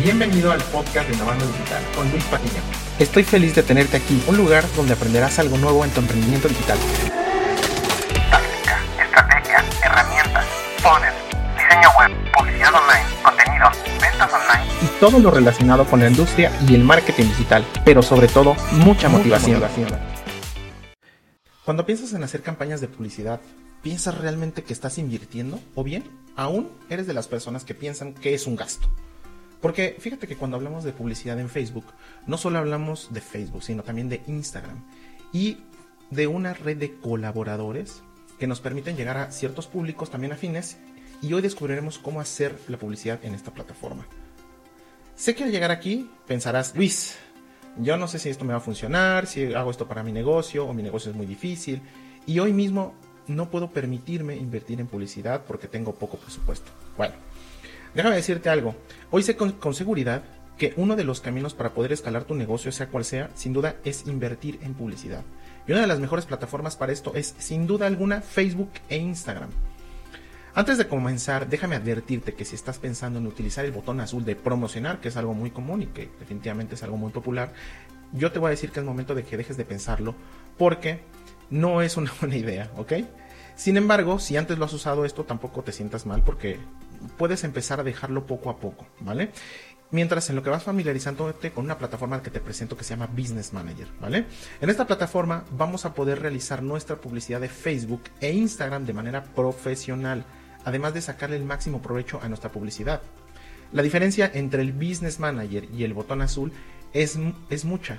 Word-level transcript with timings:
Bienvenido 0.00 0.52
al 0.52 0.62
podcast 0.62 1.08
de 1.08 1.16
Innovando 1.16 1.44
Digital 1.44 1.82
con 1.96 2.08
Luis 2.12 2.22
Patilla. 2.24 2.60
Estoy 3.00 3.24
feliz 3.24 3.56
de 3.56 3.64
tenerte 3.64 3.96
aquí, 3.96 4.22
un 4.28 4.36
lugar 4.36 4.64
donde 4.76 4.92
aprenderás 4.92 5.40
algo 5.40 5.58
nuevo 5.58 5.84
en 5.84 5.90
tu 5.90 5.98
emprendimiento 5.98 6.46
digital. 6.46 6.78
Táctica, 8.30 8.80
estrategia, 9.02 9.64
herramientas, 9.82 10.46
poner, 10.84 11.12
diseño 11.56 11.88
web, 11.98 12.32
publicidad 12.32 12.74
online, 12.74 13.04
contenidos, 13.24 13.76
ventas 14.00 14.32
online. 14.32 14.72
Y 14.82 15.00
todo 15.00 15.18
lo 15.18 15.32
relacionado 15.32 15.84
con 15.84 15.98
la 15.98 16.08
industria 16.08 16.52
y 16.68 16.76
el 16.76 16.84
marketing 16.84 17.24
digital, 17.24 17.64
pero 17.84 18.00
sobre 18.00 18.28
todo 18.28 18.54
mucha 18.70 19.08
motivación. 19.08 19.60
Cuando 21.64 21.84
piensas 21.84 22.12
en 22.12 22.22
hacer 22.22 22.42
campañas 22.42 22.80
de 22.80 22.86
publicidad, 22.86 23.40
¿piensas 23.82 24.16
realmente 24.16 24.62
que 24.62 24.72
estás 24.72 24.96
invirtiendo? 24.98 25.58
¿O 25.74 25.82
bien, 25.82 26.04
aún 26.36 26.70
eres 26.88 27.08
de 27.08 27.14
las 27.14 27.26
personas 27.26 27.64
que 27.64 27.74
piensan 27.74 28.14
que 28.14 28.34
es 28.34 28.46
un 28.46 28.54
gasto? 28.54 28.88
Porque 29.60 29.96
fíjate 29.98 30.26
que 30.26 30.36
cuando 30.36 30.56
hablamos 30.56 30.84
de 30.84 30.92
publicidad 30.92 31.38
en 31.40 31.48
Facebook, 31.48 31.84
no 32.26 32.36
solo 32.38 32.58
hablamos 32.58 33.08
de 33.12 33.20
Facebook, 33.20 33.62
sino 33.62 33.82
también 33.82 34.08
de 34.08 34.22
Instagram 34.26 34.84
y 35.32 35.58
de 36.10 36.26
una 36.26 36.54
red 36.54 36.76
de 36.76 36.94
colaboradores 36.94 38.02
que 38.38 38.46
nos 38.46 38.60
permiten 38.60 38.96
llegar 38.96 39.16
a 39.16 39.32
ciertos 39.32 39.66
públicos 39.66 40.10
también 40.10 40.32
afines 40.32 40.78
y 41.20 41.32
hoy 41.32 41.42
descubriremos 41.42 41.98
cómo 41.98 42.20
hacer 42.20 42.56
la 42.68 42.78
publicidad 42.78 43.18
en 43.24 43.34
esta 43.34 43.52
plataforma. 43.52 44.06
Sé 45.16 45.34
que 45.34 45.42
al 45.42 45.50
llegar 45.50 45.72
aquí 45.72 46.08
pensarás, 46.28 46.76
Luis, 46.76 47.16
yo 47.76 47.96
no 47.96 48.06
sé 48.06 48.20
si 48.20 48.28
esto 48.28 48.44
me 48.44 48.52
va 48.52 48.58
a 48.58 48.62
funcionar, 48.62 49.26
si 49.26 49.52
hago 49.52 49.70
esto 49.72 49.88
para 49.88 50.04
mi 50.04 50.12
negocio 50.12 50.66
o 50.66 50.72
mi 50.72 50.82
negocio 50.82 51.10
es 51.10 51.16
muy 51.16 51.26
difícil 51.26 51.82
y 52.26 52.38
hoy 52.38 52.52
mismo 52.52 52.94
no 53.26 53.50
puedo 53.50 53.70
permitirme 53.70 54.36
invertir 54.36 54.80
en 54.80 54.86
publicidad 54.86 55.44
porque 55.46 55.66
tengo 55.66 55.94
poco 55.94 56.16
presupuesto. 56.16 56.70
Bueno, 56.96 57.14
Déjame 57.94 58.16
decirte 58.16 58.50
algo. 58.50 58.74
Hoy 59.10 59.22
sé 59.22 59.36
con, 59.36 59.74
seguridad 59.74 60.22
que 60.56 60.74
uno 60.76 60.96
de 60.96 61.04
los 61.04 61.20
caminos 61.20 61.54
para 61.54 61.72
poder 61.72 61.92
escalar 61.92 62.24
tu 62.24 62.34
negocio, 62.34 62.72
sea 62.72 62.88
cual 62.88 63.04
sea, 63.04 63.30
sin 63.34 63.52
duda 63.52 63.76
es 63.84 64.06
invertir 64.06 64.58
en 64.62 64.74
publicidad. 64.74 65.22
Y 65.66 65.72
una 65.72 65.82
de 65.82 65.86
las 65.86 66.00
mejores 66.00 66.26
plataformas 66.26 66.76
para 66.76 66.92
esto 66.92 67.14
es, 67.14 67.34
sin 67.38 67.66
duda 67.66 67.86
alguna, 67.86 68.20
Facebook 68.20 68.70
e 68.88 68.96
Instagram. 68.96 69.50
Antes 70.54 70.78
de 70.78 70.88
comenzar, 70.88 71.48
déjame 71.48 71.76
advertirte 71.76 72.34
que 72.34 72.44
si 72.44 72.56
estás 72.56 72.78
pensando 72.78 73.20
en 73.20 73.26
utilizar 73.26 73.64
el 73.64 73.70
botón 73.70 74.00
azul 74.00 74.24
de 74.24 74.34
promocionar, 74.34 75.00
que 75.00 75.08
es 75.08 75.16
algo 75.16 75.34
muy 75.34 75.50
común 75.50 75.82
y 75.82 75.86
que 75.86 76.10
definitivamente 76.18 76.74
es 76.74 76.82
algo 76.82 76.96
muy 76.96 77.12
popular, 77.12 77.52
yo 78.12 78.32
te 78.32 78.38
voy 78.38 78.48
a 78.48 78.50
decir 78.50 78.70
que 78.70 78.80
es 78.80 78.86
momento 78.86 79.14
de 79.14 79.22
que 79.22 79.36
dejes 79.36 79.56
de 79.56 79.64
pensarlo 79.64 80.14
porque 80.56 81.00
no 81.50 81.82
es 81.82 81.96
una 81.96 82.12
buena 82.20 82.36
idea, 82.36 82.70
¿ok? 82.76 82.92
Sin 83.58 83.76
embargo, 83.76 84.20
si 84.20 84.36
antes 84.36 84.56
lo 84.56 84.66
has 84.66 84.72
usado 84.72 85.04
esto, 85.04 85.24
tampoco 85.24 85.64
te 85.64 85.72
sientas 85.72 86.06
mal 86.06 86.22
porque 86.22 86.60
puedes 87.16 87.42
empezar 87.42 87.80
a 87.80 87.82
dejarlo 87.82 88.24
poco 88.24 88.50
a 88.50 88.58
poco, 88.58 88.86
¿vale? 89.00 89.32
Mientras 89.90 90.30
en 90.30 90.36
lo 90.36 90.44
que 90.44 90.50
vas 90.50 90.62
familiarizándote 90.62 91.50
con 91.50 91.64
una 91.64 91.76
plataforma 91.76 92.22
que 92.22 92.30
te 92.30 92.38
presento 92.38 92.76
que 92.76 92.84
se 92.84 92.90
llama 92.90 93.08
Business 93.08 93.52
Manager, 93.52 93.88
¿vale? 94.00 94.26
En 94.60 94.70
esta 94.70 94.86
plataforma 94.86 95.44
vamos 95.50 95.84
a 95.84 95.92
poder 95.92 96.22
realizar 96.22 96.62
nuestra 96.62 97.00
publicidad 97.00 97.40
de 97.40 97.48
Facebook 97.48 98.02
e 98.20 98.32
Instagram 98.32 98.86
de 98.86 98.92
manera 98.92 99.24
profesional, 99.24 100.24
además 100.64 100.94
de 100.94 101.00
sacarle 101.00 101.34
el 101.34 101.44
máximo 101.44 101.82
provecho 101.82 102.20
a 102.22 102.28
nuestra 102.28 102.52
publicidad. 102.52 103.02
La 103.72 103.82
diferencia 103.82 104.30
entre 104.32 104.62
el 104.62 104.72
Business 104.72 105.18
Manager 105.18 105.66
y 105.76 105.82
el 105.82 105.94
botón 105.94 106.22
azul 106.22 106.52
es, 106.92 107.18
es 107.50 107.64
mucha. 107.64 107.98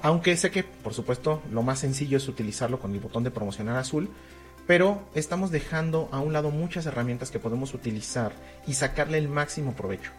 Aunque 0.00 0.36
sé 0.36 0.52
que, 0.52 0.62
por 0.62 0.94
supuesto, 0.94 1.42
lo 1.50 1.64
más 1.64 1.80
sencillo 1.80 2.18
es 2.18 2.28
utilizarlo 2.28 2.78
con 2.78 2.92
el 2.92 3.00
botón 3.00 3.24
de 3.24 3.32
promocionar 3.32 3.76
azul, 3.78 4.10
pero 4.66 5.02
estamos 5.14 5.50
dejando 5.50 6.08
a 6.12 6.20
un 6.20 6.32
lado 6.32 6.50
muchas 6.50 6.86
herramientas 6.86 7.30
que 7.30 7.38
podemos 7.38 7.74
utilizar 7.74 8.32
y 8.66 8.74
sacarle 8.74 9.18
el 9.18 9.28
máximo 9.28 9.74
provecho. 9.74 10.10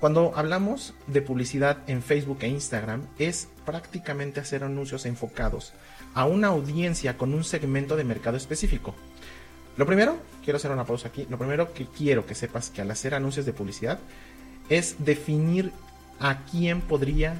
Cuando 0.00 0.32
hablamos 0.34 0.94
de 1.06 1.22
publicidad 1.22 1.78
en 1.86 2.02
Facebook 2.02 2.38
e 2.40 2.48
Instagram 2.48 3.06
es 3.18 3.48
prácticamente 3.64 4.40
hacer 4.40 4.64
anuncios 4.64 5.06
enfocados 5.06 5.72
a 6.14 6.24
una 6.24 6.48
audiencia 6.48 7.16
con 7.16 7.32
un 7.34 7.44
segmento 7.44 7.96
de 7.96 8.04
mercado 8.04 8.36
específico. 8.36 8.94
Lo 9.76 9.86
primero, 9.86 10.18
quiero 10.42 10.56
hacer 10.56 10.70
una 10.70 10.84
pausa 10.84 11.08
aquí, 11.08 11.26
lo 11.30 11.38
primero 11.38 11.72
que 11.72 11.86
quiero 11.86 12.26
que 12.26 12.34
sepas 12.34 12.70
que 12.70 12.82
al 12.82 12.90
hacer 12.90 13.14
anuncios 13.14 13.46
de 13.46 13.52
publicidad 13.52 14.00
es 14.68 14.96
definir 14.98 15.72
a 16.18 16.44
quién 16.46 16.80
podría 16.80 17.36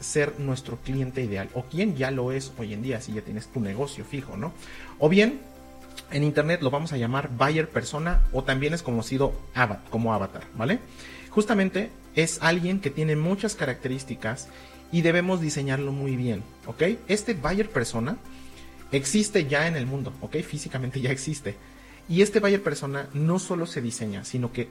ser 0.00 0.40
nuestro 0.40 0.78
cliente 0.78 1.22
ideal 1.22 1.50
o 1.54 1.64
quién 1.64 1.96
ya 1.96 2.10
lo 2.10 2.32
es 2.32 2.52
hoy 2.58 2.72
en 2.72 2.82
día 2.82 3.00
si 3.00 3.12
ya 3.12 3.20
tienes 3.20 3.48
tu 3.48 3.60
negocio 3.60 4.04
fijo, 4.04 4.36
¿no? 4.36 4.52
O 4.98 5.08
bien 5.08 5.40
en 6.10 6.24
internet 6.24 6.62
lo 6.62 6.70
vamos 6.70 6.92
a 6.92 6.96
llamar 6.96 7.30
buyer 7.36 7.68
persona 7.68 8.22
o 8.32 8.42
también 8.44 8.74
es 8.74 8.82
conocido 8.82 9.32
como 9.90 10.12
avatar, 10.12 10.44
¿vale? 10.54 10.80
Justamente 11.30 11.90
es 12.14 12.38
alguien 12.42 12.80
que 12.80 12.90
tiene 12.90 13.16
muchas 13.16 13.54
características 13.54 14.48
y 14.92 15.02
debemos 15.02 15.40
diseñarlo 15.40 15.92
muy 15.92 16.16
bien, 16.16 16.42
¿ok? 16.66 16.82
Este 17.06 17.34
buyer 17.34 17.70
persona 17.70 18.16
existe 18.90 19.46
ya 19.46 19.68
en 19.68 19.76
el 19.76 19.86
mundo, 19.86 20.12
¿ok? 20.20 20.36
Físicamente 20.38 21.00
ya 21.00 21.10
existe. 21.10 21.54
Y 22.08 22.22
este 22.22 22.40
buyer 22.40 22.62
persona 22.62 23.08
no 23.14 23.38
solo 23.38 23.66
se 23.66 23.80
diseña, 23.80 24.24
sino 24.24 24.52
que 24.52 24.68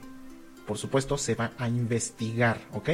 por 0.69 0.77
supuesto, 0.77 1.17
se 1.17 1.33
va 1.33 1.51
a 1.57 1.67
investigar, 1.67 2.61
¿ok? 2.73 2.89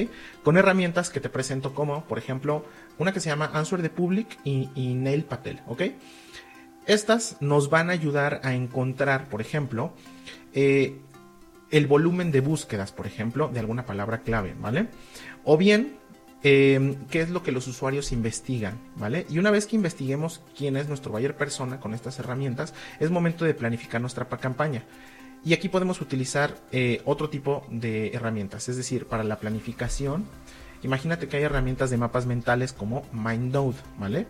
Con 0.46 0.56
herramientas 0.56 1.10
que 1.10 1.20
te 1.20 1.28
presento 1.28 1.74
como, 1.74 2.06
por 2.06 2.18
ejemplo, 2.18 2.64
una 2.98 3.12
que 3.12 3.20
se 3.20 3.28
llama 3.28 3.52
Answer 3.54 3.82
the 3.82 3.90
Public 3.90 4.40
y, 4.46 4.70
y 4.76 4.94
Nail 4.94 5.26
Patel, 5.26 5.60
¿ok? 5.68 5.82
Estas 6.88 7.38
nos 7.42 7.70
van 7.70 7.90
a 7.90 7.94
ayudar 7.94 8.42
a 8.44 8.54
encontrar, 8.54 9.28
por 9.28 9.42
ejemplo, 9.42 9.94
eh, 10.54 11.00
el 11.72 11.88
volumen 11.88 12.32
de 12.32 12.42
búsquedas, 12.42 12.92
por 12.92 13.08
ejemplo, 13.08 13.48
de 13.48 13.60
alguna 13.60 13.86
palabra 13.86 14.22
clave, 14.22 14.56
¿vale? 14.60 14.88
O 15.44 15.58
bien, 15.58 15.98
em, 16.44 16.96
qué 17.10 17.22
es 17.22 17.30
lo 17.30 17.42
que 17.42 17.52
los 17.52 17.68
usuarios 17.68 18.12
investigan, 18.12 18.80
¿vale? 18.98 19.26
Y 19.30 19.40
una 19.40 19.50
vez 19.50 19.66
que 19.66 19.76
investiguemos 19.76 20.42
quién 20.56 20.78
es 20.78 20.88
nuestro 20.88 21.12
buyer 21.12 21.36
persona 21.36 21.80
con 21.80 21.94
estas 21.96 22.20
herramientas, 22.20 22.74
es 23.00 23.10
momento 23.10 23.46
de 23.46 23.56
planificar 23.56 24.00
nuestra 24.00 24.28
campaña. 24.28 24.84
Y 25.44 25.54
aquí 25.54 25.70
podemos 25.70 26.02
utilizar 26.02 26.56
eh, 26.72 27.02
otro 27.06 27.30
tipo 27.30 27.66
de 27.70 28.10
herramientas, 28.14 28.70
es 28.70 28.78
decir, 28.78 29.08
para 29.08 29.24
la 29.24 29.38
planificación, 29.38 30.26
imagínate 30.84 31.28
que 31.28 31.38
hay 31.38 31.44
herramientas 31.44 31.90
de 31.90 31.98
mapas 31.98 32.26
mentales 32.26 32.74
como 32.74 33.04
MindNode, 33.12 33.78
¿vale? 33.98 34.28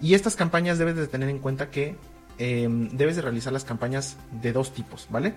Y 0.00 0.14
estas 0.14 0.36
campañas 0.36 0.78
debes 0.78 0.96
de 0.96 1.06
tener 1.06 1.28
en 1.28 1.38
cuenta 1.38 1.70
que 1.70 1.96
em, 2.38 2.88
debes 2.90 3.16
de 3.16 3.22
realizar 3.22 3.52
las 3.52 3.64
campañas 3.64 4.16
de 4.42 4.52
dos 4.52 4.72
tipos, 4.72 5.06
¿vale? 5.10 5.34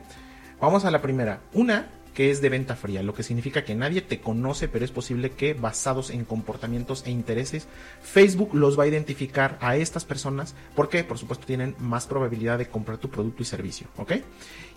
Vamos 0.59 0.83
a 0.83 0.91
la 0.91 1.01
primera. 1.01 1.39
Una 1.53 1.87
que 2.13 2.31
es 2.31 2.41
de 2.41 2.49
venta 2.49 2.75
fría, 2.75 3.01
lo 3.01 3.13
que 3.13 3.23
significa 3.23 3.63
que 3.63 3.75
nadie 3.75 4.01
te 4.01 4.19
conoce, 4.19 4.67
pero 4.67 4.83
es 4.83 4.91
posible 4.91 5.31
que 5.31 5.53
basados 5.53 6.09
en 6.09 6.25
comportamientos 6.25 7.03
e 7.05 7.11
intereses, 7.11 7.67
Facebook 8.01 8.53
los 8.53 8.77
va 8.77 8.83
a 8.83 8.87
identificar 8.87 9.57
a 9.61 9.77
estas 9.77 10.03
personas 10.03 10.55
porque, 10.75 11.05
por 11.05 11.17
supuesto, 11.17 11.45
tienen 11.45 11.75
más 11.79 12.07
probabilidad 12.07 12.57
de 12.57 12.67
comprar 12.67 12.97
tu 12.97 13.09
producto 13.09 13.43
y 13.43 13.45
servicio, 13.45 13.87
¿ok? 13.95 14.13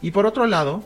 Y 0.03 0.12
por 0.12 0.26
otro 0.26 0.47
lado, 0.47 0.84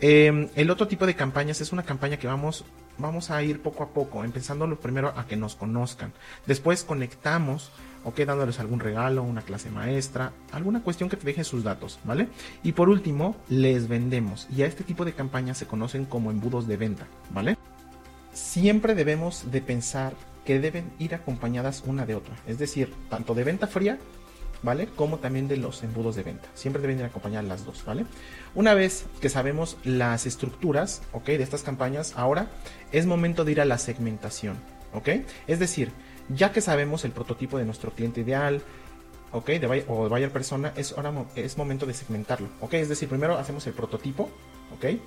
em, 0.00 0.48
el 0.56 0.70
otro 0.70 0.88
tipo 0.88 1.06
de 1.06 1.14
campañas 1.14 1.60
es 1.60 1.72
una 1.72 1.84
campaña 1.84 2.16
que 2.16 2.26
vamos, 2.26 2.64
vamos 2.98 3.30
a 3.30 3.40
ir 3.44 3.62
poco 3.62 3.84
a 3.84 3.90
poco, 3.90 4.24
empezando 4.24 4.68
primero 4.80 5.12
a 5.16 5.26
que 5.26 5.36
nos 5.36 5.54
conozcan. 5.54 6.12
Después 6.46 6.82
conectamos 6.82 7.70
ok, 8.04 8.20
dándoles 8.20 8.58
algún 8.60 8.80
regalo, 8.80 9.22
una 9.22 9.42
clase 9.42 9.70
maestra, 9.70 10.32
alguna 10.52 10.82
cuestión 10.82 11.08
que 11.08 11.16
te 11.16 11.26
deje 11.26 11.44
sus 11.44 11.64
datos, 11.64 11.98
¿vale? 12.04 12.28
Y 12.62 12.72
por 12.72 12.88
último, 12.88 13.36
les 13.48 13.88
vendemos. 13.88 14.48
Y 14.54 14.62
a 14.62 14.66
este 14.66 14.84
tipo 14.84 15.04
de 15.04 15.12
campañas 15.12 15.58
se 15.58 15.66
conocen 15.66 16.04
como 16.04 16.30
embudos 16.30 16.66
de 16.66 16.76
venta, 16.76 17.06
¿vale? 17.30 17.56
Siempre 18.32 18.94
debemos 18.94 19.50
de 19.50 19.60
pensar 19.60 20.14
que 20.44 20.58
deben 20.58 20.90
ir 20.98 21.14
acompañadas 21.14 21.82
una 21.86 22.06
de 22.06 22.14
otra, 22.14 22.34
es 22.46 22.58
decir, 22.58 22.92
tanto 23.08 23.34
de 23.34 23.44
venta 23.44 23.66
fría, 23.66 23.98
¿vale? 24.62 24.86
Como 24.86 25.18
también 25.18 25.48
de 25.48 25.56
los 25.56 25.82
embudos 25.82 26.16
de 26.16 26.22
venta. 26.22 26.48
Siempre 26.54 26.82
deben 26.82 26.98
ir 26.98 27.04
acompañadas 27.04 27.46
las 27.46 27.64
dos, 27.64 27.84
¿vale? 27.84 28.06
Una 28.54 28.74
vez 28.74 29.06
que 29.20 29.28
sabemos 29.28 29.76
las 29.84 30.26
estructuras, 30.26 31.02
¿ok? 31.12 31.26
De 31.26 31.42
estas 31.42 31.62
campañas, 31.62 32.14
ahora 32.16 32.50
es 32.90 33.06
momento 33.06 33.44
de 33.44 33.52
ir 33.52 33.60
a 33.60 33.64
la 33.64 33.78
segmentación, 33.78 34.56
¿ok? 34.94 35.08
Es 35.46 35.58
decir, 35.58 35.92
ya 36.28 36.52
que 36.52 36.60
sabemos 36.60 37.04
el 37.04 37.12
prototipo 37.12 37.58
de 37.58 37.64
nuestro 37.64 37.90
cliente 37.90 38.20
ideal, 38.20 38.62
¿ok? 39.32 39.46
De 39.46 39.84
o 39.88 40.04
de 40.04 40.08
buyer 40.08 40.30
persona, 40.30 40.72
es, 40.76 40.92
ahora 40.92 41.12
es 41.34 41.56
momento 41.56 41.86
de 41.86 41.94
segmentarlo, 41.94 42.48
¿ok? 42.60 42.74
Es 42.74 42.88
decir, 42.88 43.08
primero 43.08 43.36
hacemos 43.38 43.66
el 43.66 43.72
prototipo, 43.72 44.30
¿ok? 44.74 44.98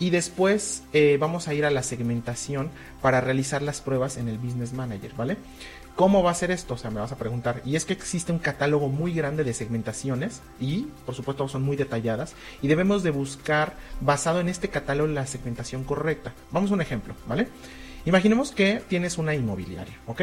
Y 0.00 0.10
después 0.10 0.84
eh, 0.92 1.16
vamos 1.20 1.48
a 1.48 1.54
ir 1.54 1.64
a 1.64 1.70
la 1.70 1.82
segmentación 1.82 2.70
para 3.02 3.20
realizar 3.20 3.62
las 3.62 3.80
pruebas 3.80 4.16
en 4.16 4.28
el 4.28 4.38
Business 4.38 4.72
Manager, 4.72 5.12
¿vale? 5.16 5.36
¿Cómo 5.96 6.22
va 6.22 6.30
a 6.30 6.34
ser 6.34 6.52
esto? 6.52 6.74
O 6.74 6.78
sea, 6.78 6.92
me 6.92 7.00
vas 7.00 7.10
a 7.10 7.16
preguntar. 7.16 7.60
Y 7.64 7.74
es 7.74 7.84
que 7.84 7.94
existe 7.94 8.30
un 8.30 8.38
catálogo 8.38 8.88
muy 8.88 9.12
grande 9.12 9.42
de 9.42 9.52
segmentaciones 9.52 10.42
y, 10.60 10.86
por 11.04 11.16
supuesto, 11.16 11.48
son 11.48 11.62
muy 11.62 11.76
detalladas. 11.76 12.34
Y 12.62 12.68
debemos 12.68 13.02
de 13.02 13.10
buscar, 13.10 13.74
basado 14.00 14.38
en 14.38 14.48
este 14.48 14.68
catálogo, 14.68 15.08
la 15.08 15.26
segmentación 15.26 15.82
correcta. 15.82 16.32
Vamos 16.52 16.70
a 16.70 16.74
un 16.74 16.82
ejemplo, 16.82 17.14
¿vale? 17.26 17.48
Imaginemos 18.08 18.52
que 18.52 18.80
tienes 18.88 19.18
una 19.18 19.34
inmobiliaria, 19.34 19.92
¿ok? 20.06 20.22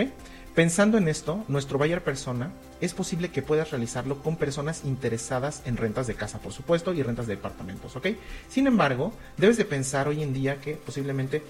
Pensando 0.56 0.98
en 0.98 1.08
esto, 1.08 1.46
nuestro 1.48 1.78
buyer 1.78 2.04
persona 2.04 2.52
es 2.82 2.96
posible 2.96 3.30
que 3.30 3.44
puedas 3.44 3.70
realizarlo 3.70 4.24
con 4.24 4.38
personas 4.38 4.86
interesadas 4.86 5.62
en 5.68 5.78
rentas 5.78 6.08
de 6.08 6.16
casa, 6.16 6.40
por 6.40 6.52
supuesto, 6.52 6.96
y 6.96 7.04
rentas 7.04 7.28
de 7.28 7.36
departamentos, 7.36 7.96
¿ok? 7.96 8.08
Sin 8.50 8.66
embargo, 8.66 9.14
debes 9.38 9.58
de 9.58 9.66
pensar 9.66 10.08
hoy 10.08 10.24
en 10.24 10.34
día 10.34 10.60
que 10.62 10.78
posiblemente 10.78 11.44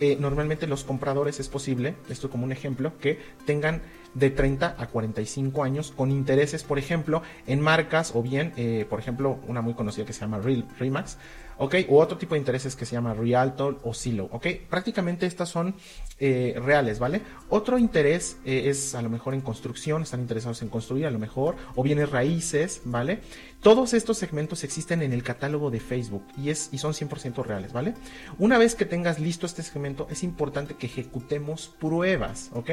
eh, 0.00 0.16
normalmente 0.18 0.66
los 0.66 0.82
compradores 0.82 1.40
es 1.40 1.48
posible, 1.48 1.94
esto 2.08 2.30
como 2.30 2.44
un 2.44 2.52
ejemplo, 2.52 2.94
que 2.98 3.20
tengan 3.44 3.82
de 4.14 4.30
30 4.30 4.76
a 4.78 4.86
45 4.86 5.64
años 5.64 5.92
con 5.94 6.10
intereses, 6.10 6.64
por 6.64 6.78
ejemplo, 6.78 7.22
en 7.46 7.60
marcas 7.60 8.12
o 8.14 8.22
bien, 8.22 8.52
eh, 8.56 8.86
por 8.88 8.98
ejemplo, 8.98 9.38
una 9.48 9.62
muy 9.62 9.74
conocida 9.74 10.04
que 10.04 10.12
se 10.12 10.20
llama 10.20 10.38
Real, 10.38 10.66
Remax, 10.78 11.18
¿ok? 11.58 11.76
O 11.88 11.98
otro 11.98 12.18
tipo 12.18 12.34
de 12.34 12.40
intereses 12.40 12.76
que 12.76 12.84
se 12.86 12.94
llama 12.94 13.14
Realtor 13.14 13.78
o 13.84 13.94
Silo, 13.94 14.28
¿ok? 14.32 14.46
Prácticamente 14.68 15.26
estas 15.26 15.48
son 15.48 15.74
eh, 16.18 16.60
reales, 16.64 16.98
¿vale? 16.98 17.22
Otro 17.48 17.78
interés 17.78 18.36
eh, 18.44 18.64
es 18.66 18.94
a 18.94 19.02
lo 19.02 19.10
mejor 19.10 19.34
en 19.34 19.40
construcción, 19.40 20.02
están 20.02 20.20
interesados 20.20 20.62
en 20.62 20.68
construir 20.68 21.06
a 21.06 21.10
lo 21.10 21.18
mejor, 21.18 21.56
o 21.74 21.82
bienes 21.82 22.10
raíces, 22.10 22.82
¿vale? 22.84 23.20
Todos 23.60 23.94
estos 23.94 24.18
segmentos 24.18 24.64
existen 24.64 25.02
en 25.02 25.12
el 25.12 25.22
catálogo 25.22 25.70
de 25.70 25.78
Facebook 25.78 26.24
y, 26.36 26.50
es, 26.50 26.68
y 26.72 26.78
son 26.78 26.94
100% 26.94 27.44
reales, 27.44 27.72
¿vale? 27.72 27.94
Una 28.38 28.58
vez 28.58 28.74
que 28.74 28.84
tengas 28.84 29.20
listo 29.20 29.46
este 29.46 29.62
segmento, 29.62 30.08
es 30.10 30.24
importante 30.24 30.74
que 30.74 30.86
ejecutemos 30.86 31.72
pruebas, 31.78 32.50
¿ok? 32.54 32.70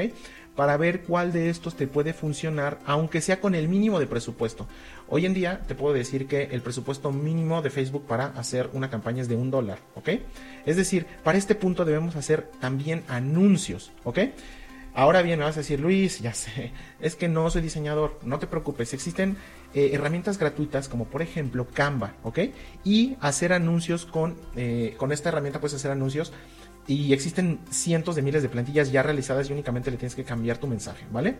Para 0.60 0.76
ver 0.76 1.04
cuál 1.04 1.32
de 1.32 1.48
estos 1.48 1.74
te 1.74 1.86
puede 1.86 2.12
funcionar, 2.12 2.80
aunque 2.84 3.22
sea 3.22 3.40
con 3.40 3.54
el 3.54 3.66
mínimo 3.66 3.98
de 3.98 4.06
presupuesto. 4.06 4.66
Hoy 5.08 5.24
en 5.24 5.32
día 5.32 5.62
te 5.66 5.74
puedo 5.74 5.94
decir 5.94 6.26
que 6.26 6.50
el 6.52 6.60
presupuesto 6.60 7.10
mínimo 7.12 7.62
de 7.62 7.70
Facebook 7.70 8.04
para 8.06 8.26
hacer 8.26 8.68
una 8.74 8.90
campaña 8.90 9.22
es 9.22 9.28
de 9.30 9.36
un 9.36 9.50
dólar, 9.50 9.78
¿ok? 9.94 10.10
Es 10.66 10.76
decir, 10.76 11.06
para 11.24 11.38
este 11.38 11.54
punto 11.54 11.86
debemos 11.86 12.14
hacer 12.14 12.50
también 12.60 13.04
anuncios, 13.08 13.90
¿ok? 14.04 14.18
Ahora 14.92 15.22
bien, 15.22 15.38
me 15.38 15.46
vas 15.46 15.56
a 15.56 15.60
decir, 15.60 15.80
Luis, 15.80 16.20
ya 16.20 16.34
sé, 16.34 16.72
es 17.00 17.16
que 17.16 17.26
no 17.26 17.48
soy 17.48 17.62
diseñador, 17.62 18.18
no 18.22 18.38
te 18.38 18.46
preocupes, 18.46 18.92
existen 18.92 19.38
eh, 19.72 19.92
herramientas 19.94 20.36
gratuitas 20.36 20.90
como 20.90 21.06
por 21.06 21.22
ejemplo 21.22 21.68
Canva, 21.72 22.16
¿ok? 22.22 22.38
Y 22.84 23.16
hacer 23.22 23.54
anuncios 23.54 24.04
con, 24.04 24.36
eh, 24.56 24.94
con 24.98 25.10
esta 25.10 25.30
herramienta 25.30 25.58
puedes 25.58 25.76
hacer 25.76 25.90
anuncios 25.90 26.34
y 26.90 27.12
existen 27.12 27.60
cientos 27.70 28.16
de 28.16 28.22
miles 28.22 28.42
de 28.42 28.48
plantillas 28.48 28.90
ya 28.90 29.04
realizadas 29.04 29.48
y 29.48 29.52
únicamente 29.52 29.92
le 29.92 29.96
tienes 29.96 30.16
que 30.16 30.24
cambiar 30.24 30.58
tu 30.58 30.66
mensaje, 30.66 31.06
¿vale? 31.12 31.36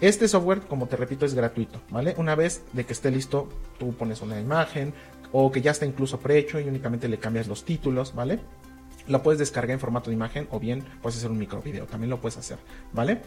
Este 0.00 0.26
software, 0.26 0.62
como 0.62 0.88
te 0.88 0.96
repito, 0.96 1.24
es 1.24 1.34
gratuito, 1.34 1.80
¿vale? 1.90 2.14
Una 2.18 2.34
vez 2.34 2.64
de 2.72 2.84
que 2.84 2.92
esté 2.92 3.12
listo, 3.12 3.48
tú 3.78 3.94
pones 3.94 4.20
una 4.20 4.40
imagen 4.40 4.92
o 5.30 5.52
que 5.52 5.60
ya 5.60 5.70
está 5.70 5.86
incluso 5.86 6.18
prehecho 6.18 6.58
y 6.58 6.64
únicamente 6.64 7.08
le 7.08 7.18
cambias 7.18 7.46
los 7.46 7.64
títulos, 7.64 8.16
¿vale? 8.16 8.40
Lo 9.06 9.22
puedes 9.22 9.38
descargar 9.38 9.74
en 9.74 9.78
formato 9.78 10.10
de 10.10 10.16
imagen 10.16 10.48
o 10.50 10.58
bien 10.58 10.84
puedes 11.02 11.18
hacer 11.18 11.30
un 11.30 11.38
micro 11.38 11.62
video, 11.62 11.86
también 11.86 12.10
lo 12.10 12.20
puedes 12.20 12.38
hacer, 12.38 12.58
¿vale? 12.92 13.20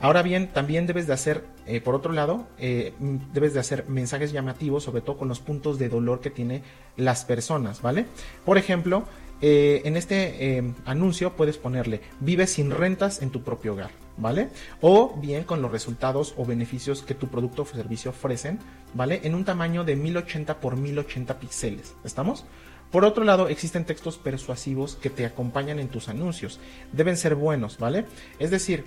Ahora 0.00 0.22
bien, 0.22 0.48
también 0.48 0.86
debes 0.86 1.06
de 1.06 1.14
hacer, 1.14 1.44
eh, 1.66 1.80
por 1.80 1.94
otro 1.94 2.12
lado, 2.12 2.46
eh, 2.58 2.92
debes 3.32 3.54
de 3.54 3.60
hacer 3.60 3.88
mensajes 3.88 4.30
llamativos, 4.30 4.84
sobre 4.84 5.00
todo 5.00 5.16
con 5.16 5.26
los 5.26 5.40
puntos 5.40 5.78
de 5.78 5.88
dolor 5.88 6.20
que 6.20 6.30
tiene 6.30 6.62
las 6.96 7.24
personas, 7.24 7.82
¿vale? 7.82 8.06
Por 8.44 8.58
ejemplo, 8.58 9.04
eh, 9.40 9.82
en 9.84 9.96
este 9.96 10.74
anuncio 10.84 11.36
puedes 11.36 11.58
ponerle, 11.58 12.00
vive 12.20 12.46
sin 12.46 12.70
rentas 12.70 13.22
en 13.22 13.30
tu 13.30 13.42
propio 13.42 13.72
hogar, 13.72 13.90
¿vale? 14.16 14.48
O 14.80 15.14
bien 15.16 15.44
con 15.44 15.62
los 15.62 15.70
resultados 15.70 16.34
o 16.36 16.44
beneficios 16.44 17.02
que 17.02 17.14
tu 17.14 17.28
producto 17.28 17.62
o 17.62 17.66
servicio 17.66 18.10
ofrecen, 18.10 18.58
¿vale? 18.94 19.20
En 19.24 19.34
un 19.34 19.44
tamaño 19.44 19.84
de 19.84 19.96
1080 19.96 20.60
por 20.60 20.76
1080 20.76 21.38
píxeles, 21.38 21.94
¿estamos? 22.04 22.44
Por 22.90 23.04
otro 23.04 23.24
lado, 23.24 23.48
existen 23.48 23.84
textos 23.84 24.16
persuasivos 24.16 24.96
que 24.96 25.10
te 25.10 25.26
acompañan 25.26 25.78
en 25.78 25.88
tus 25.88 26.08
anuncios. 26.08 26.58
Deben 26.92 27.16
ser 27.16 27.34
buenos, 27.34 27.78
¿vale? 27.78 28.06
Es 28.38 28.50
decir, 28.50 28.84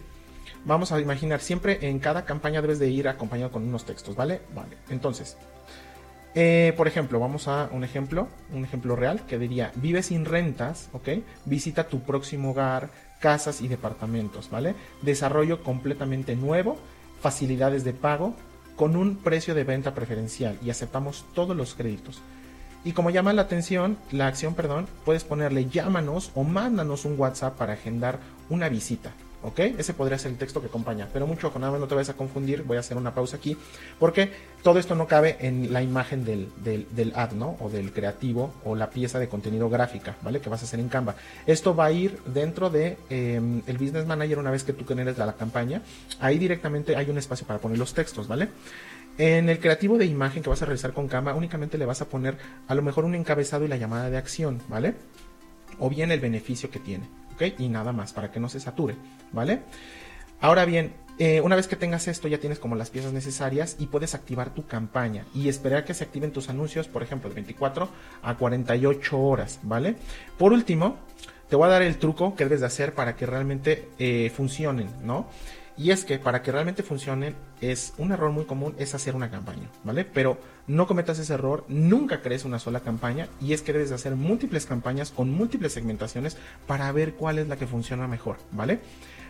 vamos 0.66 0.92
a 0.92 1.00
imaginar, 1.00 1.40
siempre 1.40 1.78
en 1.88 2.00
cada 2.00 2.26
campaña 2.26 2.62
debes 2.62 2.80
de 2.80 2.90
ir 2.90 3.08
acompañado 3.08 3.52
con 3.52 3.64
unos 3.64 3.86
textos, 3.86 4.16
¿vale? 4.16 4.42
Vale. 4.56 4.78
Entonces, 4.90 5.38
eh, 6.34 6.74
por 6.78 6.88
ejemplo, 6.88 7.20
vamos 7.20 7.48
a 7.48 7.70
un 7.72 7.84
ejemplo, 7.84 8.28
un 8.54 8.64
ejemplo 8.64 8.96
real 8.96 9.26
que 9.26 9.38
diría, 9.38 9.72
vive 9.76 10.02
sin 10.04 10.26
rentas, 10.26 10.90
¿ok? 10.94 11.10
Visita 11.46 11.88
tu 11.88 12.02
próximo 12.02 12.52
hogar, 12.52 12.90
casas 13.20 13.62
y 13.62 13.68
departamentos, 13.68 14.50
¿vale? 14.50 14.76
Desarrollo 15.02 15.64
completamente 15.64 16.36
nuevo, 16.36 16.78
facilidades 17.22 17.84
de 17.84 17.94
pago, 17.94 18.36
con 18.76 18.96
un 18.96 19.18
precio 19.18 19.54
de 19.54 19.64
venta 19.64 19.94
preferencial 19.94 20.58
y 20.64 20.70
aceptamos 20.70 21.26
todos 21.34 21.56
los 21.56 21.76
créditos. 21.76 22.22
Y 22.84 22.94
como 22.94 23.12
llama 23.12 23.34
la 23.34 23.44
atención, 23.44 23.98
la 24.12 24.28
acción, 24.28 24.56
perdón, 24.56 24.88
puedes 25.06 25.24
ponerle 25.24 25.70
llámanos 25.70 26.32
o 26.34 26.44
mándanos 26.44 27.06
un 27.06 27.20
WhatsApp 27.20 27.58
para 27.58 27.74
agendar 27.74 28.20
una 28.50 28.70
visita. 28.70 29.12
¿Ok? 29.44 29.60
Ese 29.60 29.94
podría 29.94 30.18
ser 30.18 30.32
el 30.32 30.38
texto 30.38 30.62
que 30.62 30.68
acompaña. 30.68 31.08
Pero 31.12 31.28
mucho, 31.28 31.52
con 31.52 31.62
nada 31.62 31.78
no 31.78 31.88
te 31.88 31.96
vayas 31.96 32.10
a 32.10 32.14
confundir. 32.14 32.64
Voy 32.64 32.78
a 32.78 32.82
hacer 32.82 32.98
una 32.98 33.14
pausa 33.14 33.38
aquí. 33.38 33.58
Porque 34.00 34.32
todo 34.64 34.80
esto 34.80 34.96
no 34.96 35.08
cabe 35.08 35.38
en 35.40 35.74
la 35.74 35.82
imagen 35.82 36.24
del, 36.24 36.50
del, 36.64 37.14
ad, 37.16 37.32
¿no? 37.32 37.58
O 37.60 37.70
del 37.70 37.92
creativo 37.92 38.54
o 38.64 38.76
la 38.76 38.90
pieza 38.90 39.20
de 39.20 39.28
contenido 39.28 39.70
gráfica, 39.70 40.16
¿vale? 40.22 40.42
Que 40.42 40.50
vas 40.50 40.62
a 40.62 40.66
hacer 40.66 40.80
en 40.80 40.90
Canva. 40.90 41.16
Esto 41.48 41.76
va 41.76 41.86
a 41.86 41.92
ir 41.92 42.20
dentro 42.26 42.70
de 42.70 42.98
em, 43.10 43.62
el 43.66 43.78
Business 43.78 44.06
Manager 44.06 44.40
una 44.40 44.52
vez 44.52 44.64
que 44.64 44.74
tú 44.74 44.86
generes 44.86 45.18
la 45.18 45.34
campaña. 45.34 45.82
Ahí 46.20 46.38
directamente 46.38 46.96
hay 46.96 47.10
un 47.10 47.18
espacio 47.18 47.48
para 47.48 47.60
poner 47.60 47.78
los 47.78 47.94
textos, 47.94 48.28
¿vale? 48.28 48.50
En 49.18 49.50
el 49.50 49.60
creativo 49.60 49.98
de 49.98 50.06
imagen 50.06 50.42
que 50.42 50.50
vas 50.50 50.62
a 50.62 50.66
realizar 50.66 50.94
con 50.94 51.08
Canva, 51.08 51.36
únicamente 51.36 51.78
le 51.78 51.86
vas 51.86 52.02
a 52.02 52.06
poner 52.06 52.38
a 52.68 52.76
lo 52.76 52.82
mejor 52.82 53.06
un 53.06 53.16
encabezado 53.16 53.66
y 53.66 53.68
la 53.68 53.78
llamada 53.78 54.10
de 54.10 54.18
acción, 54.18 54.62
¿vale? 54.70 54.96
O 55.80 55.90
bien 55.90 56.12
el 56.12 56.20
beneficio 56.20 56.70
que 56.70 56.80
tiene, 56.80 57.06
Y 57.58 57.70
nada 57.70 57.92
más, 57.92 58.14
para 58.14 58.32
que 58.32 58.40
no 58.40 58.50
se 58.50 58.60
sature, 58.60 58.96
¿vale? 59.32 59.62
Ahora 60.40 60.66
bien, 60.66 60.94
eh, 61.20 61.40
una 61.42 61.56
vez 61.56 61.68
que 61.68 61.76
tengas 61.76 62.08
esto, 62.08 62.28
ya 62.28 62.40
tienes 62.40 62.58
como 62.58 62.76
las 62.76 62.90
piezas 62.90 63.14
necesarias 63.14 63.76
y 63.78 63.88
puedes 63.88 64.16
activar 64.16 64.54
tu 64.54 64.66
campaña 64.66 65.26
y 65.36 65.50
esperar 65.50 65.86
que 65.86 65.94
se 65.94 66.04
activen 66.04 66.32
tus 66.32 66.50
anuncios, 66.50 66.88
por 66.88 67.04
ejemplo, 67.04 67.30
de 67.30 67.36
24 67.36 67.90
a 68.24 68.38
48 68.38 69.20
horas, 69.20 69.60
¿vale? 69.62 69.96
Por 70.38 70.52
último, 70.52 70.98
te 71.48 71.56
voy 71.56 71.68
a 71.68 71.72
dar 71.72 71.82
el 71.84 71.98
truco 71.98 72.36
que 72.36 72.46
debes 72.46 72.62
de 72.62 72.66
hacer 72.66 72.96
para 72.96 73.16
que 73.16 73.26
realmente 73.26 73.90
eh, 74.00 74.32
funcionen, 74.36 74.90
¿no? 75.04 75.28
Y 75.78 75.92
es 75.92 76.06
que 76.06 76.20
para 76.20 76.42
que 76.42 76.52
realmente 76.52 76.84
funcionen, 76.84 77.36
es 77.62 77.94
un 77.98 78.12
error 78.12 78.32
muy 78.32 78.46
común 78.46 78.76
es 78.78 78.94
hacer 78.94 79.16
una 79.16 79.32
campaña, 79.32 79.70
¿vale? 79.84 80.06
Pero 80.06 80.38
no 80.68 80.88
cometas 80.88 81.20
ese 81.20 81.34
error, 81.34 81.66
nunca 81.68 82.22
crees 82.22 82.46
una 82.46 82.60
sola 82.60 82.82
campaña 82.82 83.28
y 83.40 83.54
es 83.54 83.62
que 83.62 83.74
debes 83.74 83.92
hacer 83.92 84.16
múltiples 84.16 84.66
campañas 84.66 85.12
con 85.12 85.32
múltiples 85.32 85.74
segmentaciones 85.74 86.38
para 86.68 86.92
ver 86.92 87.16
cuál 87.16 87.40
es 87.40 87.48
la 87.48 87.58
que 87.58 87.68
funciona 87.68 88.08
mejor, 88.08 88.38
¿vale? 88.52 88.80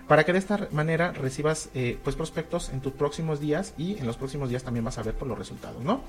Para 0.07 0.25
que 0.25 0.33
de 0.33 0.39
esta 0.39 0.67
manera 0.71 1.11
recibas 1.11 1.69
eh, 1.73 1.97
pues 2.03 2.15
prospectos 2.15 2.69
en 2.69 2.81
tus 2.81 2.93
próximos 2.93 3.39
días 3.39 3.73
y 3.77 3.97
en 3.97 4.07
los 4.07 4.17
próximos 4.17 4.49
días 4.49 4.63
también 4.63 4.83
vas 4.83 4.97
a 4.97 5.03
ver 5.03 5.13
por 5.13 5.27
los 5.27 5.37
resultados, 5.37 5.83
¿no? 5.83 6.03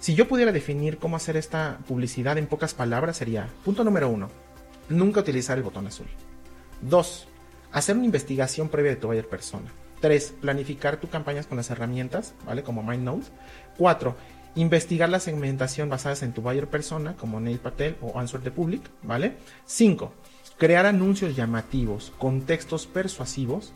Si 0.00 0.14
yo 0.14 0.28
pudiera 0.28 0.52
definir 0.52 0.98
cómo 0.98 1.16
hacer 1.16 1.36
esta 1.36 1.78
publicidad 1.88 2.36
en 2.36 2.46
pocas 2.46 2.74
palabras 2.74 3.16
sería, 3.16 3.48
punto 3.64 3.84
número 3.84 4.08
uno, 4.08 4.28
nunca 4.88 5.20
utilizar 5.20 5.56
el 5.56 5.64
botón 5.64 5.86
azul. 5.86 6.06
Dos, 6.82 7.26
Hacer 7.76 7.94
una 7.94 8.06
investigación 8.06 8.70
previa 8.70 8.92
de 8.92 8.96
tu 8.96 9.08
buyer 9.08 9.28
persona. 9.28 9.70
3. 10.00 10.36
Planificar 10.40 10.96
tus 10.96 11.10
campañas 11.10 11.46
con 11.46 11.58
las 11.58 11.68
herramientas, 11.68 12.34
¿vale? 12.46 12.62
Como 12.62 12.82
MindNote. 12.82 13.26
4. 13.76 14.16
Investigar 14.54 15.10
la 15.10 15.20
segmentación 15.20 15.90
basadas 15.90 16.22
en 16.22 16.32
tu 16.32 16.40
buyer 16.40 16.68
persona, 16.68 17.16
como 17.16 17.38
Neil 17.38 17.58
Patel 17.58 17.98
o 18.00 18.18
Answer 18.18 18.40
the 18.40 18.50
Public, 18.50 18.80
¿vale? 19.02 19.36
5. 19.66 20.10
Crear 20.56 20.86
anuncios 20.86 21.36
llamativos 21.36 22.14
con 22.16 22.46
textos 22.46 22.86
persuasivos. 22.86 23.74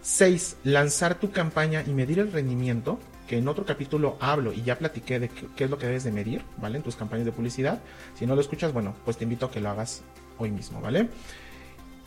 6. 0.00 0.56
Lanzar 0.64 1.16
tu 1.16 1.30
campaña 1.30 1.84
y 1.86 1.90
medir 1.90 2.20
el 2.20 2.32
rendimiento, 2.32 2.98
que 3.28 3.36
en 3.36 3.48
otro 3.48 3.66
capítulo 3.66 4.16
hablo 4.18 4.54
y 4.54 4.62
ya 4.62 4.78
platiqué 4.78 5.20
de 5.20 5.28
qué, 5.28 5.64
es 5.64 5.68
lo 5.70 5.76
que 5.76 5.84
debes 5.84 6.04
de 6.04 6.10
medir, 6.10 6.42
¿vale? 6.56 6.78
En 6.78 6.82
tus 6.82 6.96
campañas 6.96 7.26
de 7.26 7.32
publicidad. 7.32 7.82
Si 8.18 8.24
no 8.24 8.34
lo 8.34 8.40
escuchas, 8.40 8.72
bueno, 8.72 8.96
pues 9.04 9.18
te 9.18 9.24
invito 9.24 9.44
a 9.44 9.50
que 9.50 9.60
lo 9.60 9.68
hagas 9.68 10.04
hoy 10.38 10.50
mismo, 10.50 10.80
¿vale? 10.80 11.10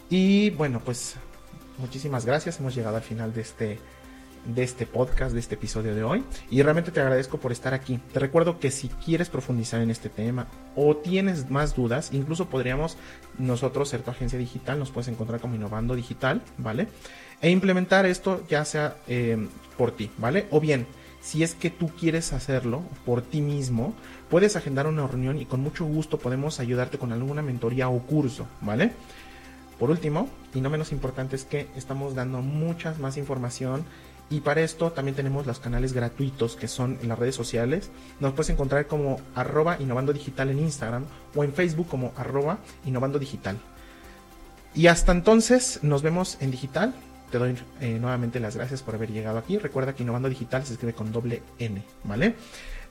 Y 0.10 0.50
bueno, 0.52 0.82
pues 0.84 1.16
muchísimas 1.78 2.26
gracias. 2.26 2.60
Hemos 2.60 2.76
llegado 2.76 2.98
al 2.98 3.04
final 3.04 3.34
de 3.34 3.42
este 3.42 3.80
de 4.46 4.64
este 4.64 4.86
podcast, 4.86 5.34
de 5.34 5.40
este 5.40 5.56
episodio 5.56 5.94
de 5.94 6.04
hoy. 6.04 6.24
Y 6.50 6.62
realmente 6.62 6.92
te 6.92 7.02
agradezco 7.02 7.38
por 7.38 7.52
estar 7.52 7.74
aquí. 7.74 8.00
Te 8.14 8.20
recuerdo 8.20 8.60
que 8.60 8.72
si 8.72 8.88
quieres 8.88 9.30
profundizar 9.30 9.82
en 9.82 9.92
este 9.92 10.10
tema 10.10 10.48
o 10.76 10.96
tienes 10.96 11.50
más 11.50 11.76
dudas, 11.76 12.10
incluso 12.14 12.50
podríamos 12.50 12.98
nosotros 13.38 13.90
ser 13.90 14.02
tu 14.02 14.12
agencia 14.12 14.40
digital, 14.40 14.80
nos 14.80 14.92
puedes 14.92 15.10
encontrar 15.10 15.42
como 15.42 15.56
Innovando 15.56 15.96
Digital, 15.96 16.42
¿vale? 16.58 16.88
E 17.42 17.50
implementar 17.50 18.06
esto 18.06 18.44
ya 18.50 18.66
sea 18.66 18.98
eh, 19.08 19.48
por 19.78 19.92
ti, 19.92 20.10
¿vale? 20.18 20.48
O 20.52 20.60
bien, 20.60 20.88
si 21.22 21.44
es 21.44 21.54
que 21.54 21.70
tú 21.70 21.90
quieres 21.90 22.34
hacerlo 22.34 22.84
por 23.06 23.22
ti 23.22 23.42
mismo, 23.42 23.94
puedes 24.30 24.56
agendar 24.56 24.88
una 24.88 25.06
reunión 25.06 25.40
y 25.40 25.46
con 25.46 25.62
mucho 25.62 25.86
gusto 25.86 26.18
podemos 26.18 26.60
ayudarte 26.60 26.98
con 26.98 27.12
alguna 27.12 27.42
mentoría 27.42 27.90
o 27.90 28.00
curso, 28.00 28.48
¿vale? 28.62 28.94
Por 29.80 29.90
último, 29.90 30.30
y 30.54 30.62
no 30.62 30.70
menos 30.70 30.92
importante, 30.92 31.36
es 31.36 31.46
que 31.46 31.68
estamos 31.76 32.14
dando 32.14 32.42
muchas 32.42 33.00
más 33.00 33.18
información 33.18 33.86
y 34.30 34.42
para 34.42 34.62
esto 34.62 34.92
también 34.92 35.16
tenemos 35.16 35.48
los 35.48 35.60
canales 35.60 35.94
gratuitos 35.94 36.56
que 36.56 36.68
son 36.68 37.00
en 37.02 37.10
las 37.10 37.18
redes 37.18 37.34
sociales. 37.36 37.90
Nos 38.20 38.34
puedes 38.34 38.50
encontrar 38.50 38.86
como 38.88 39.20
arroba 39.34 39.78
innovando 39.80 40.14
digital 40.14 40.50
en 40.50 40.60
Instagram 40.60 41.06
o 41.34 41.44
en 41.44 41.54
Facebook 41.54 41.88
como 41.88 42.14
arroba 42.16 42.60
innovando 42.86 43.18
digital. 43.18 43.58
Y 44.76 44.88
hasta 44.88 45.14
entonces 45.14 45.80
nos 45.82 46.04
vemos 46.04 46.38
en 46.42 46.52
digital. 46.52 46.94
Te 47.32 47.40
doy 47.40 47.56
eh, 47.80 47.98
nuevamente 48.00 48.40
las 48.40 48.56
gracias 48.56 48.84
por 48.84 48.96
haber 48.96 49.12
llegado 49.12 49.40
aquí. 49.40 49.58
Recuerda 49.58 49.94
que 49.94 50.04
innovando 50.04 50.30
digital 50.30 50.64
se 50.64 50.74
escribe 50.74 50.94
con 50.94 51.12
doble 51.12 51.42
N, 51.58 51.82
¿vale? 52.04 52.36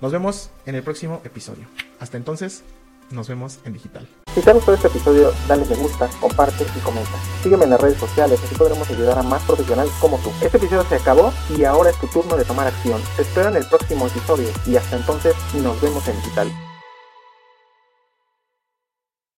Nos 0.00 0.10
vemos 0.10 0.50
en 0.66 0.74
el 0.74 0.82
próximo 0.82 1.20
episodio. 1.24 1.66
Hasta 2.00 2.16
entonces, 2.16 2.64
Nos 3.10 3.28
vemos 3.28 3.58
en 3.64 3.72
digital. 3.72 4.06
Si 4.34 4.42
te 4.42 4.50
ha 4.50 4.52
gustado 4.52 4.76
este 4.76 4.88
episodio, 4.88 5.32
dale 5.48 5.64
me 5.64 5.76
gusta, 5.76 6.08
comparte 6.20 6.64
y 6.76 6.80
comenta. 6.80 7.10
Sígueme 7.42 7.64
en 7.64 7.70
las 7.70 7.80
redes 7.80 7.98
sociales, 7.98 8.38
así 8.44 8.54
podremos 8.54 8.88
ayudar 8.90 9.18
a 9.18 9.22
más 9.22 9.42
profesionales 9.42 9.92
como 10.00 10.18
tú. 10.18 10.30
Este 10.42 10.58
episodio 10.58 10.84
se 10.84 10.96
acabó 10.96 11.32
y 11.56 11.64
ahora 11.64 11.90
es 11.90 11.98
tu 11.98 12.06
turno 12.08 12.36
de 12.36 12.44
tomar 12.44 12.66
acción. 12.66 13.00
Te 13.16 13.22
espero 13.22 13.48
en 13.48 13.56
el 13.56 13.66
próximo 13.66 14.06
episodio 14.06 14.48
y 14.66 14.76
hasta 14.76 14.96
entonces 14.96 15.34
nos 15.54 15.80
vemos 15.80 16.06
en 16.08 16.16
digital. 16.16 16.67